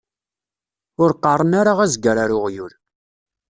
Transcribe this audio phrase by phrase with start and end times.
[1.01, 2.73] Ur qeṛṛen ara azger ar uɣyul.